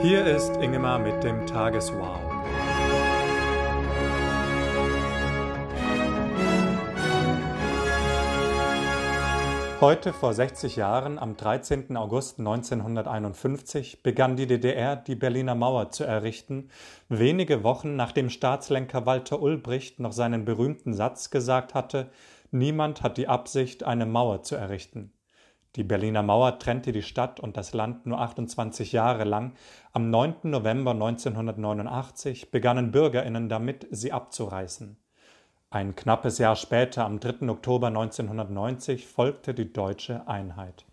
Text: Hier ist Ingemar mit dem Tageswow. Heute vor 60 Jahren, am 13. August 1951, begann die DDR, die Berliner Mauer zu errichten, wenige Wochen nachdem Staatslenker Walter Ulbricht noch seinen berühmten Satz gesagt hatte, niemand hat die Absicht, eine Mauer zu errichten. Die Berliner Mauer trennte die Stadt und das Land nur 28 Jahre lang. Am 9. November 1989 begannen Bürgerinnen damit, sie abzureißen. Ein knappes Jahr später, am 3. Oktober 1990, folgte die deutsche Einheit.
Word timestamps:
Hier 0.00 0.24
ist 0.26 0.56
Ingemar 0.58 1.00
mit 1.00 1.24
dem 1.24 1.44
Tageswow. 1.44 2.16
Heute 9.80 10.12
vor 10.12 10.34
60 10.34 10.76
Jahren, 10.76 11.18
am 11.18 11.36
13. 11.36 11.96
August 11.96 12.38
1951, 12.38 14.04
begann 14.04 14.36
die 14.36 14.46
DDR, 14.46 14.94
die 14.94 15.16
Berliner 15.16 15.56
Mauer 15.56 15.90
zu 15.90 16.04
errichten, 16.04 16.68
wenige 17.08 17.64
Wochen 17.64 17.96
nachdem 17.96 18.30
Staatslenker 18.30 19.04
Walter 19.04 19.42
Ulbricht 19.42 19.98
noch 19.98 20.12
seinen 20.12 20.44
berühmten 20.44 20.94
Satz 20.94 21.30
gesagt 21.30 21.74
hatte, 21.74 22.10
niemand 22.52 23.02
hat 23.02 23.16
die 23.18 23.26
Absicht, 23.26 23.82
eine 23.82 24.06
Mauer 24.06 24.44
zu 24.44 24.54
errichten. 24.54 25.12
Die 25.76 25.84
Berliner 25.84 26.22
Mauer 26.22 26.58
trennte 26.58 26.92
die 26.92 27.02
Stadt 27.02 27.40
und 27.40 27.56
das 27.56 27.74
Land 27.74 28.06
nur 28.06 28.20
28 28.20 28.92
Jahre 28.92 29.24
lang. 29.24 29.52
Am 29.92 30.10
9. 30.10 30.36
November 30.44 30.92
1989 30.92 32.50
begannen 32.50 32.90
Bürgerinnen 32.90 33.48
damit, 33.48 33.86
sie 33.90 34.12
abzureißen. 34.12 34.96
Ein 35.70 35.94
knappes 35.94 36.38
Jahr 36.38 36.56
später, 36.56 37.04
am 37.04 37.20
3. 37.20 37.48
Oktober 37.50 37.88
1990, 37.88 39.06
folgte 39.06 39.52
die 39.52 39.72
deutsche 39.72 40.26
Einheit. 40.26 40.86